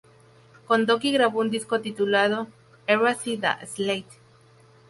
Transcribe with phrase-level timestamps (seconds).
[0.65, 2.47] Con Dokken grabó un disco titulado
[2.87, 4.17] "Erase The Slate".